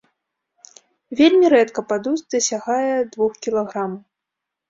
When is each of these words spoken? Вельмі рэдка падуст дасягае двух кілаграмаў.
Вельмі 1.19 1.51
рэдка 1.53 1.83
падуст 1.91 2.25
дасягае 2.35 2.95
двух 3.13 3.31
кілаграмаў. 3.49 4.01